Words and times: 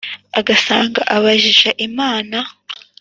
agasanga 0.39 0.99
abajije 1.15 1.69
imana 1.87 2.37